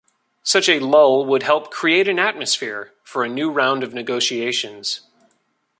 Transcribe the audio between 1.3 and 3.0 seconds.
help "create an atmosphere"